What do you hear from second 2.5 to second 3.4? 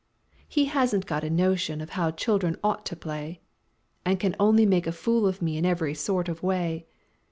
ought to play,